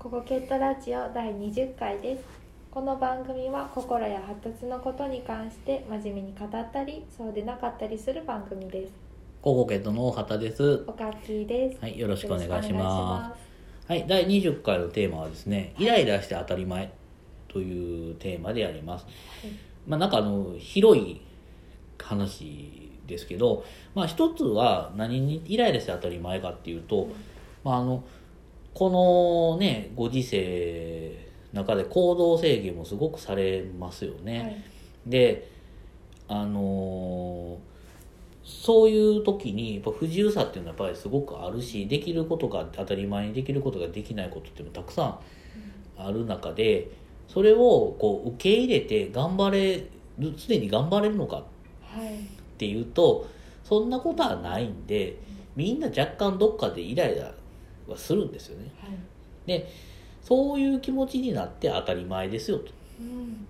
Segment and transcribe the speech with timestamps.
[0.00, 2.24] ココケットラジオ第20回です
[2.70, 8.94] この番組は心や発達のことに関して真面目に語ったりそうでなかったりする番組です
[9.42, 10.84] ココケットの大畑です。
[10.86, 13.34] おかっきーですはい、よろしくお願いしま
[13.86, 13.90] す。
[13.90, 16.90] はい、第20回のテーマはですね、イライラして当たり前
[17.48, 19.06] というテーマであります。
[19.86, 21.20] まあなんかあの、広い
[21.98, 27.08] 話ですけど、まあ一つは何にイライラして当たり前かっていうと、
[27.64, 28.02] まああの、
[28.74, 31.16] このね、ご時世
[31.52, 34.40] の中で行動制限もすごくされますよね。
[34.40, 34.62] はい
[35.06, 35.48] で
[36.28, 37.70] あのー
[38.42, 45.18] そういう時にやっぱ不自由さっていうのはやっぱりすごくあるしできることが当たり前にできることができないことっていうのもたくさん
[45.96, 46.90] ある中で
[47.28, 49.86] それをこう受け入れて頑張れ
[50.18, 52.18] る常に頑張れるのかはいっ
[52.58, 53.28] ていうと
[53.62, 55.16] そんなことはないんで
[55.54, 57.32] みんな若干どっかでイライラ
[57.90, 58.72] はするんですよね。
[58.80, 58.90] はい。
[59.46, 59.68] で
[60.22, 62.72] そういう気持ちになって当たり前ですよと。
[63.00, 63.46] うん。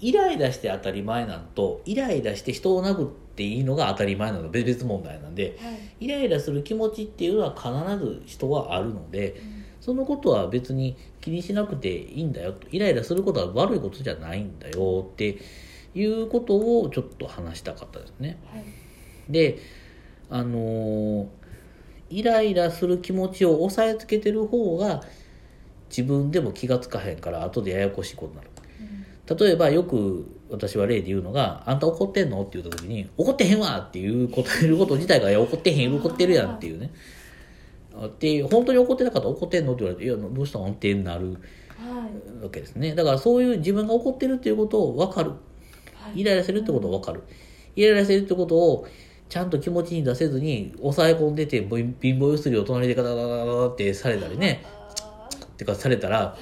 [0.00, 4.48] イライラして当たり前なんとイライラして人を殴っていいのが当たり前なの。
[4.48, 6.04] 別々問題なんではい。
[6.06, 9.40] イライラする気持ちっていうのは必ず人はあるので
[9.80, 12.68] そのことは別に気にしなくていいんだよと。
[12.70, 15.38] イライラすることは悪いことじゃないんだよって
[15.94, 18.38] いうことをちょっと話したかったですね。
[18.52, 18.64] はい。
[19.28, 19.58] で
[20.30, 21.41] あのー
[22.18, 25.02] イライラする気持ちを抑えつけてる方が
[25.88, 28.48] 自分でも気がつかへんから後でややこしいことになる。
[29.38, 36.90] 例えばよく私は例で言うのが「あんた怒ってんの?」って言った時に「怒ってへんわ!」っていう答えること自体が「いや怒ってへん怒ってるやん」っていうね
[37.94, 41.34] あって本当に怒ってなかったら「怒ってんの?」って言われて「いやどうしたの?」ってなるは
[42.40, 45.30] いわけですねだからそういう自分が怒ってるっていうことを分かる
[45.94, 47.22] はいイライラしてるってことを分かる
[47.76, 48.86] イライラしてるってことを
[49.28, 54.64] ちゃんと気持ちに出せずに抑え込んでて貧貧乏ゆすりを隣でガタガタガタってされたりね
[54.94, 56.36] あってかされたら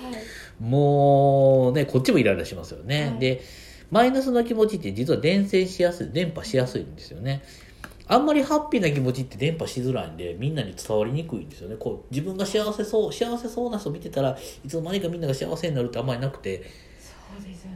[0.60, 3.08] もうね、こっちもイライラしますよね。
[3.08, 3.42] はいで、
[3.90, 7.42] マイナスな気持ちって実は伝染しやすい、伝播しやすいんですよね。
[8.06, 11.76] あんまりハッピーな気持ちって伝播しづらいんで、みんなに伝わりにくいんですよね。
[11.76, 16.62] こう、自分が幸せそう、幸せそうな人見てたらいつの間にかみんなが幸せになるってあんまりなくて、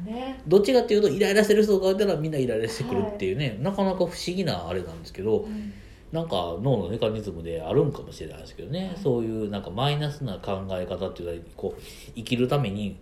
[0.05, 0.41] ね。
[0.47, 5.73] どっちかっていうとイライラしてる人がいたらみんなイライラしてくるっていうね、なかなか不思議なあれなんですけど、うん。
[6.13, 8.97] なんか脳のメカニズムであるんかもしれないですけどね、はい。
[9.03, 11.83] そういうなんかマイナスな考え方っていうのはこう
[12.15, 12.97] 生きるために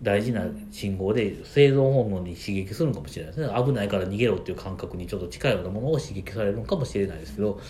[0.00, 3.64] 大事な信号で生存本能に刺激するのかもしれないですね。
[3.64, 7.60] 危ないから逃げろっていう感覚にちょっと近いようなものを刺激されるのかもしれないですけど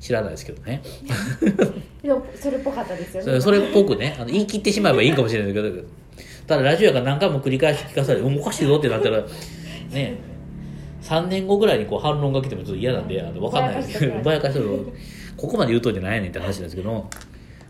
[0.00, 0.82] 知らないですけどね。
[2.02, 3.24] でもそれっぽかったですよね。
[3.24, 4.16] それそれっぽくね。
[4.18, 5.70] あの言い切ってしまえばいいかもしれないけど
[6.46, 9.22] ただラジオやから何回も繰り返し聞かされてうんおかしいぞってなったら
[9.92, 10.18] ね
[11.02, 13.82] 3年後ぐらいにこう反論が来てもちょっと嫌なんであの分かんない。
[13.82, 14.66] ですけどぼやかしてる
[15.36, 17.08] ここまで言うとんじゃないねんって話なんですけど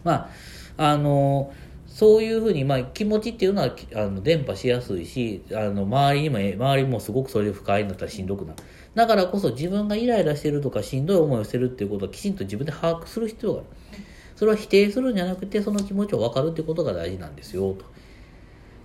[0.04, 0.28] まあ
[0.76, 1.52] あの
[1.86, 8.62] そういうふうに、まあ、気持ちっていうのはきあの伝播しやすいしあの周りにもえ周りもすごくそれで不快になったらしんどくなる。
[8.94, 13.68] だからこそ自分がイライラしてるとかしんどい思いをしてるっていうことをきちんと自分で把握する必要がある。
[14.36, 17.84] それは否定するんじゃなくてその気持ちを分かるっていうことが大事なんですよと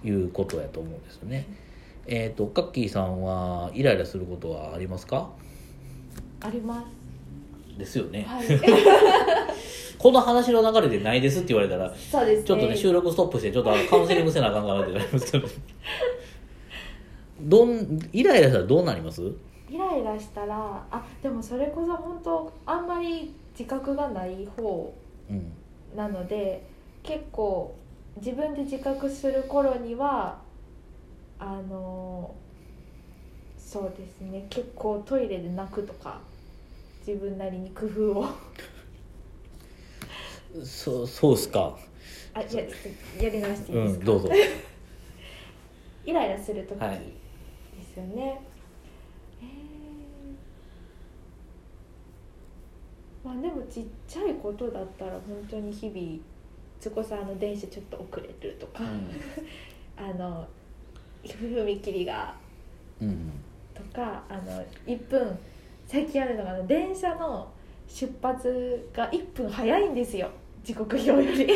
[0.08, 1.46] いうことやと思うんですよね。
[2.08, 5.30] えっ、とカッキーさんはイライラすることはありますか？
[6.40, 6.84] ありま
[7.78, 8.72] ですよね、すはい。
[10.00, 12.48] この話の流れでないですって言われたらそうですね。
[12.48, 15.48] ちょっとね収録ストップしてちょっとカウンセリングせなあかんかなってなりますけど
[17.42, 19.22] どんイライラしたらどうなります？
[19.70, 24.94] イライラしたらあでもそれこそ本当あんまり自覚がない方
[25.30, 25.52] うん。
[25.96, 26.64] なので
[27.04, 27.76] 結構
[28.18, 30.42] 自分で自覚する頃には
[31.40, 32.36] あの
[33.58, 36.20] そうですね結構トイレで泣くとか
[37.06, 38.28] 自分なりに工夫を。
[40.64, 41.78] そうそうっすか。
[42.34, 42.76] あじゃあちょっ
[43.18, 44.30] とやり直していいですか、うんどうぞ。
[46.06, 47.00] イライラする時はい。
[47.00, 47.06] で
[47.94, 48.42] すよね、
[49.42, 49.48] えー。
[53.28, 56.20] まあでもちっちゃいことだったら本当に日々
[56.80, 58.84] そこさあの電車ちょっと遅れてる とか、
[59.98, 60.48] あの
[61.24, 62.36] 踏切が
[63.74, 65.38] とかあの1分
[65.86, 67.48] 最近あるのが電車の
[67.88, 70.30] 出発が1分早いんですよ。
[70.64, 71.48] 時刻表より。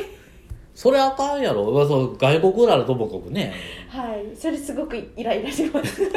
[0.74, 3.54] それあかんやろ、まあ、そう外国ならともかくね。
[3.90, 4.34] はい。
[4.36, 6.04] それすごくイライラします。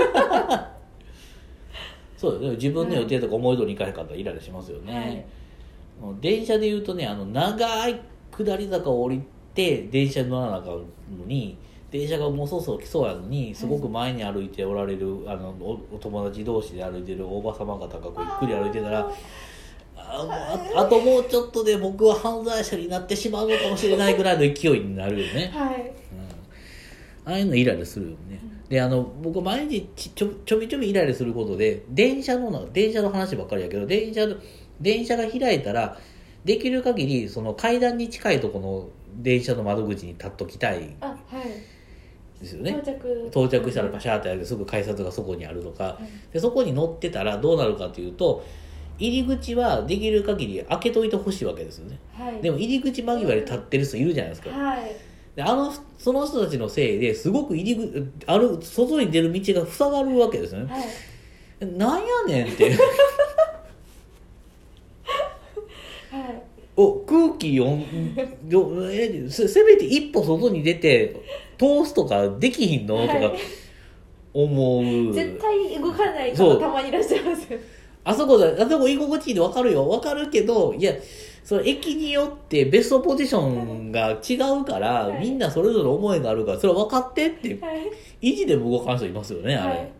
[2.17, 2.57] そうだよね。
[2.57, 5.27] 自分の予定とか思い通りにいかへんかったらイライラしますよね、
[6.01, 8.01] もう電車で言うとねあの長い
[8.37, 9.23] 下り坂を降り
[9.55, 10.85] て電車に乗らなあかんの
[11.27, 11.59] に
[11.91, 19.09] 電車がもうそろそろ来そうやのにすごく前に歩いておられるあのおお友達同士で歩いてるおば様方がこうゆっくり歩いてたら
[19.97, 25.93] あああともうちょっとで僕は犯罪者になってしまうのかもしれないぐらいの勢いになるよね、はい。
[27.27, 34.35] うん、ああいうのイライラするよね、であの僕毎日ちちょちょびちょびイライラすることで電車のな電車の話ばっかりやけど電車の
[34.81, 35.97] 電車が開いたら
[36.45, 38.89] できる限りその階段に近いところの
[39.23, 40.95] 電車の窓口に立っときたい。
[41.01, 41.75] あはい。
[42.41, 42.71] ですよね。
[42.71, 43.29] 到着。
[43.31, 45.85] 到着したらパシャーってやってすぐ改札がそこにあるとか。
[45.85, 46.33] はい。
[46.33, 48.45] でそこに乗ってたらどうなるかというと
[48.99, 51.99] 入り口はできる限り開けといてほしいわけですよね。
[52.13, 52.43] はい。
[52.43, 54.51] でも入り口間際に立ってる人いるじゃないですか。
[54.51, 54.97] はい。
[55.35, 60.73] であのその人たちのせいですごく入り口ある外に出る道が塞がるわけですよね。
[60.73, 60.85] はい。
[61.67, 62.71] なんやねんって
[66.11, 66.43] はい
[67.61, 71.23] お空気読んよえせせめて一歩外に出て
[71.59, 73.07] 通すとかできひんの？
[73.07, 73.39] とかはい
[74.33, 75.13] 思う。
[75.13, 77.53] 絶対動かない方たまにいらっしゃいます。
[77.53, 77.59] よ
[78.03, 79.89] あそこだあそこ居心地いいで分かるよ。
[79.89, 80.93] 分かるけどいや
[81.45, 85.21] その駅によってベストポジションが違うから、はい。
[85.21, 87.91] みんなそれぞれ思いがあるからそれは分かってってはい。
[88.21, 89.93] 意地でも動かん人いますよねあれ、はい。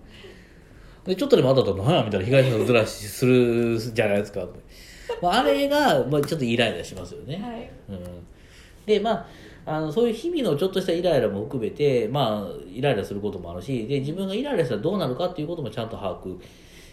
[1.07, 4.49] でちょっとでも当たったら何やみたいな被害者のずらしするじゃないですか、
[5.25, 7.71] まあ、あれが、まあ、ちょっとイライラしますよね、はい。
[7.89, 8.27] うん、
[8.85, 9.27] でまあ
[9.67, 16.39] あのそういう日々のちょっとしたイライラも含めてまあイライラすることもあるしで自分がイライラしたらどうなるかっていうこともちゃんと把握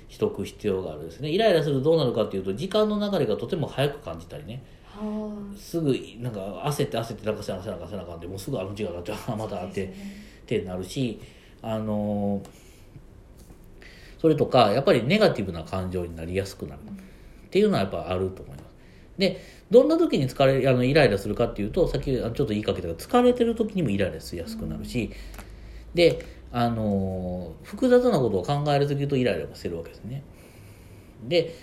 [0.08, 1.30] しておく必要があるんですね。
[1.30, 4.64] イライラするとどうなるかっていうと時間の流れがとても早く感じたりね。
[4.86, 9.90] はすぐなんか焦って焦ってなんかせなせなかせなあかんでもうすぐあの時間になってあ またあってっ
[10.46, 11.20] てなるし
[11.62, 12.42] あの
[14.20, 16.82] それとかやっぱりネガティブな感情になりやすくなる
[17.52, 18.72] っていうのはやっぱあると思います。
[19.18, 25.12] でどんな時に疲れあのイライラするかっていうとさっきあちょっと言いかけたけど疲れてる時にもイライラしやすくなるし、
[25.94, 30.24] であの複雑なことを考える時とイライラもしてるわけですね。
[31.28, 31.54] で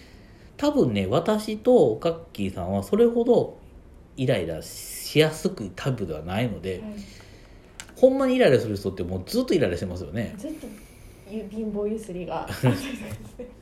[0.58, 3.58] 多分ね私とカッキーさんはそれほど
[4.16, 6.90] イライラしやすくタイプではないので、はい
[8.00, 10.32] ほんまにイライラする人ってもうずっとイライラしてますよね。
[10.38, 10.68] ずっと
[11.28, 12.48] ゆ貧乏ゆすりが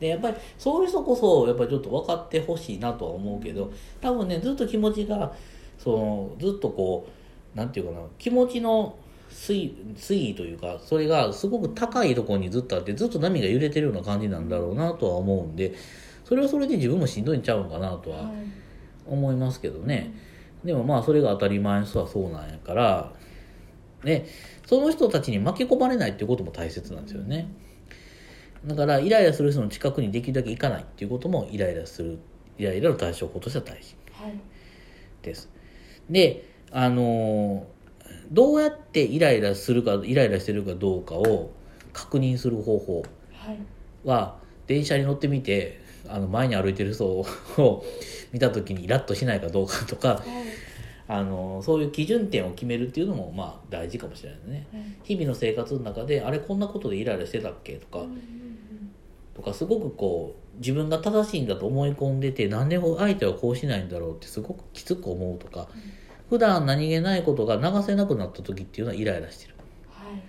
[0.00, 5.32] でやっぱりそういう人こそやっぱりちょっと分かってほしいなとは思うけど多分ねずっと気持ちが
[5.78, 7.08] そのずっとこ
[7.54, 8.96] うなんていうかな気持ちの
[9.30, 15.74] 水位水位というかそれがすごく高いところにずっとあってずっと波が揺れてるような感じなんだろうなとは思うんで
[16.24, 18.32] それはそれで自分もしんどいんちゃうんかなとははい。
[19.06, 20.12] 思いますけどね。
[20.62, 23.12] でもまあそれが当たり前の人はそうなんやから
[24.04, 24.26] ね
[24.66, 27.48] その人たちに巻き込まれないっていうことも大切なんですよね
[28.64, 32.18] だからイライラする人の近くにできるだけ行かないっていうこともイライラする
[32.58, 33.96] イライラの対処法としては大事。
[34.12, 34.32] はい
[35.22, 35.48] です。
[36.10, 37.78] であのー
[38.30, 41.50] どうやってイライラするかイライラしてるかどうかを
[41.92, 43.02] 確認する方法
[43.32, 43.58] はい
[44.04, 47.26] は電車に乗ってみてあの前に歩いてる人を
[48.32, 50.22] 見た時にイラッとしないかどうかとかはい
[51.10, 54.66] あのそういう基準点を決めるっていうのもまあ大事かもしれないね。
[54.70, 54.82] はい。
[55.04, 58.47] 日々の生活の中であれこんなことでイライラしてたっけとか、うんうん
[59.38, 65.68] とかすごくこう自分が正しいんだと思い込んでてなんで相手はこうしないんだろうってすごくきつく思うとか
[66.28, 69.54] 普段何気ないことが流せなくなった時っていうのはイライラしてる。
[69.90, 70.20] はい。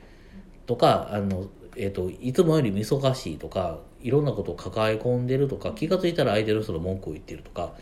[0.67, 7.73] とかあの、えー、といつもより忙しいとかいろんなことを抱え込んでるとか気が付いたら相手の人の文句を言ってるとか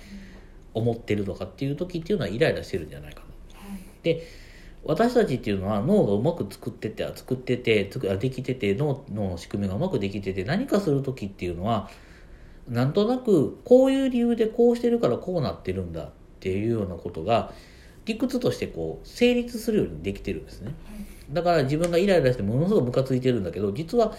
[0.74, 3.60] 思ってるとかっていう時っていうのはイライラしてるんじゃないかな。
[3.60, 3.82] はい。
[4.02, 4.26] で
[4.84, 11.90] 私たちっていうのは脳がうまく作ってて作っててつくあできてて脳脳の仕組みがうまくできてて何かする時っていうのは
[12.70, 17.52] なんとなくこういう理由でこうしてるからこうなってるんだっていうようなことが
[18.06, 20.74] 理屈としてこう成立するようにできてるんですね。
[21.32, 24.14] だから自分がイライラしてものすごくムカついてるんだけど実は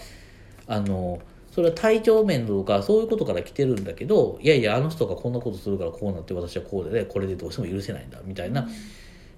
[0.67, 1.19] あの
[1.51, 8.67] それは体調面とかそういうことから来てるんだけどいやいやあの人がこんなことするからこうなって私はこうで、ね、これでどうしても許せないんだみたいな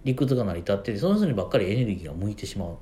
[0.03, 2.77] 理屈が成り立っててその人にばっかりエネルギーが向いてしまう。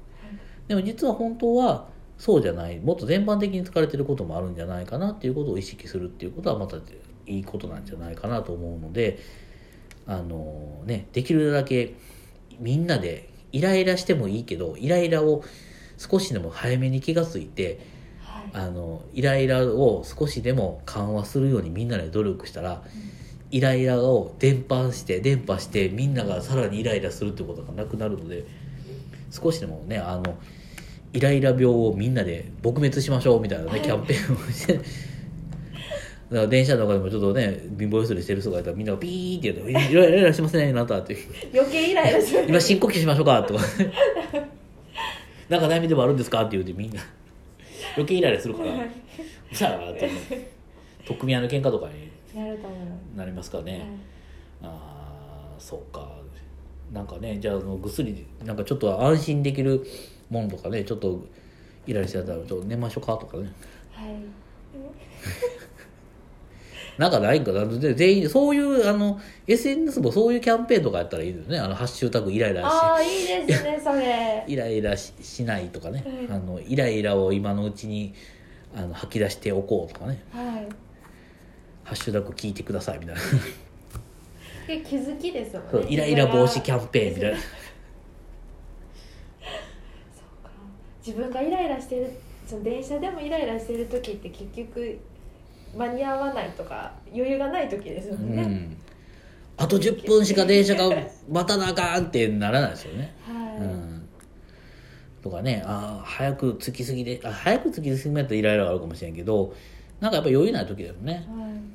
[0.67, 2.79] でも実は本当はそうじゃない。
[2.79, 6.77] もっと全般的に疲れてることもあるんじゃないかなっていうことを意識するっていうことはまた
[7.25, 9.19] いいことなんじゃないかなと思うので
[10.05, 11.95] あのねできるだけ
[12.59, 15.43] みんなでイライラしてもいいけどイライラを
[15.97, 17.79] 少しでも早めに気がついて
[18.21, 18.49] はい。
[18.53, 22.83] あのイライラを少しでも緩和するようにみんなで努力したら
[23.51, 28.45] イライラを伝播して伝播してみんながさらにイライラするってことがなくなるので
[29.31, 30.37] 少しでもねあの
[31.13, 34.79] イライラ病をみんなで撲滅しましょうみたいなねキャンペーンをして。
[36.29, 41.17] だから電車の中でもちょっとね貧乏ゆすりしてる人がいたらみんながピーって言うと「イライラしませんねあなた」って
[41.51, 43.63] 余計イライラします今深呼吸しましょうかとか
[45.49, 47.01] なんか悩みでもあるんですかって言うてみんな。
[47.95, 48.69] 余計イライラするから。
[48.69, 48.89] はい
[49.51, 50.09] さあって
[51.05, 52.75] 取っ組み合いの喧嘩とかになると思
[53.15, 53.81] う、なりますかね、はい。
[54.63, 56.19] ああそうか。
[56.91, 59.85] なんかねじゃあぐっすりなんかちょっと安心できる
[60.29, 61.23] ものとかねちょっと
[61.85, 63.51] イライラしてたらちょっと寝ましょうかとかね。
[63.91, 64.15] はい。
[66.97, 67.65] なんかないんかな？
[67.65, 71.57] で全員そういうあの SNS もそういうキャンペーンとかやったらいいですね。
[71.57, 74.43] あのハッシュタグイライラしああいいですねそれ。
[74.47, 76.37] イライラししないとかね、はい。
[76.37, 78.13] あのイライラを今のうちに
[78.75, 80.21] あの吐き出しておこうとかね。
[80.31, 80.67] はい
[81.89, 83.21] ハッシュタグ聞いてくださいみたいな。
[84.67, 85.87] で気づきですもんね。
[85.89, 87.37] イライラ防止キャンペーンみたいな。
[87.37, 87.47] そう
[90.43, 90.51] か。
[91.03, 92.11] 自分がイライラしてる
[92.45, 94.99] その電車でもイライラしてる時って結局
[95.75, 98.77] 間に合わないとか余裕がない時ですもんね、うん。
[99.57, 100.89] あと10分しか電車が
[101.27, 104.07] 待たなあかんってならないですよね、はい、うん、
[105.23, 109.53] とかねあー早く着きすぎであ早く着きすぎだったらイライラがあるかもしれんけど
[109.99, 111.25] なんかやっぱ余裕ない時だよね、はい。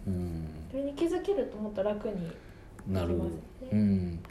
[0.09, 2.15] うん、それに気づけるともっと楽に
[2.89, 3.69] なる、なりますね。
[3.73, 4.23] うん、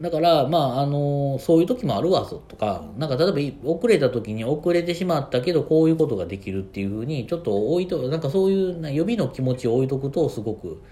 [0.00, 10.82] だからまああのそういう時もあるわぞとかなんか例えば遅れた時に遅れてしまったけどこういうことができるっていうふうにちょっと置いとなんかそういうな予備の気持ちを置いとくとすごく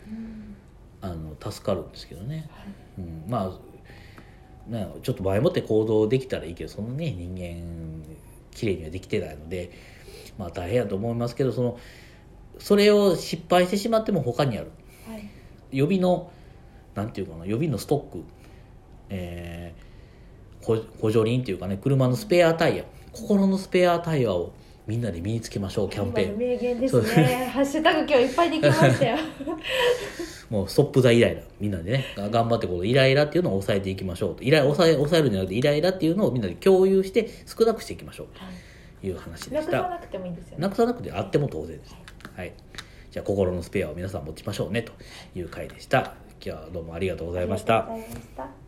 [1.03, 2.49] あの助かるんですけどね、
[2.99, 3.53] うん、ま
[4.69, 8.03] あねちょっと前もって行動できたらいいけどそのね人間
[8.53, 9.71] 綺麗にはできてないので
[10.39, 11.79] まあ大変やと思いますけどその
[12.59, 14.71] それを失敗してしまっても他にある。
[15.09, 15.29] はい。
[15.73, 16.31] 予備の
[16.95, 18.25] なんていうかな予備のストック、
[19.11, 19.85] えー
[20.65, 22.85] 補補助輪っていうかね車のスペアタイヤ。
[23.13, 24.55] 心のスペアタイヤを
[24.87, 26.39] みんなで身につけましょうキャンペーン。
[26.39, 27.51] 名言ですね。
[27.53, 29.19] ハッシュタグ今日いっぱいできましたよ。
[30.49, 34.43] もうストップ・ザ・イライラみんなでねが頑張ってこのイライラっていうのを抑えていきましょうと。
[34.43, 38.27] イライ抑え抑えるんじゃなくてイライラっていうのをみんなで共有して少なくしていきましょう
[39.03, 39.81] という話でなした。
[39.81, 40.63] くさなくてもいいんですよね。
[40.63, 41.95] なくさなくてあっても当然です
[42.37, 42.53] はい。
[43.11, 44.93] じゃあ心のスペアを皆さん持ちましょうねと
[45.37, 46.15] いう回でした。
[46.45, 47.91] 今日はどうもありがとうございました。
[47.91, 48.64] ありがとうございました。